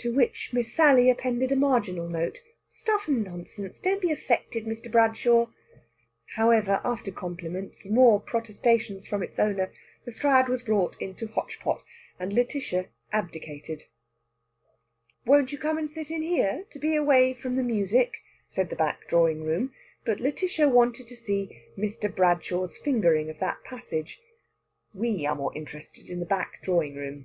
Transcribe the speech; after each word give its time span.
To 0.00 0.12
which 0.12 0.50
Miss 0.52 0.70
Sally 0.74 1.08
appended 1.08 1.50
a 1.50 1.56
marginal 1.56 2.06
note, 2.06 2.42
"Stuff 2.66 3.08
and 3.08 3.24
nonsense! 3.24 3.80
Don't 3.80 4.02
be 4.02 4.12
affected, 4.12 4.66
Mr. 4.66 4.92
Bradshaw." 4.92 5.46
However, 6.36 6.82
after 6.84 7.10
compliments, 7.10 7.86
and 7.86 7.94
more 7.94 8.20
protestations 8.20 9.06
from 9.08 9.22
its 9.22 9.38
owner, 9.38 9.72
the 10.04 10.12
Strad 10.12 10.50
was 10.50 10.60
brought 10.62 11.00
into 11.00 11.26
hotchpot, 11.26 11.82
and 12.18 12.32
Lætitia 12.32 12.88
abdicated. 13.12 13.84
"Won't 15.24 15.52
you 15.52 15.56
come 15.58 15.78
and 15.78 15.88
sit 15.88 16.10
in 16.10 16.20
here, 16.20 16.66
to 16.68 16.78
be 16.78 16.94
away 16.94 17.32
from 17.32 17.56
the 17.56 17.62
music?" 17.64 18.18
said 18.46 18.68
the 18.68 18.76
back 18.76 19.08
drawing 19.08 19.42
room. 19.42 19.72
But 20.04 20.18
Lætitia 20.18 20.70
wanted 20.70 21.06
to 21.06 21.16
see 21.16 21.64
Mr. 21.78 22.14
Bradshaw's 22.14 22.76
fingering 22.76 23.30
of 23.30 23.38
that 23.38 23.64
passage. 23.64 24.20
We 24.92 25.24
are 25.24 25.34
more 25.34 25.56
interested 25.56 26.10
in 26.10 26.20
the 26.20 26.26
back 26.26 26.60
drawing 26.60 26.94
room. 26.94 27.24